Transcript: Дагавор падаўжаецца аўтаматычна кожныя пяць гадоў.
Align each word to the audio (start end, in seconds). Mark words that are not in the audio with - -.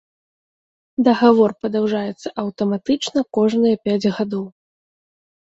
Дагавор 1.07 1.53
падаўжаецца 1.65 2.27
аўтаматычна 2.45 3.19
кожныя 3.39 3.75
пяць 3.85 4.11
гадоў. 4.19 4.43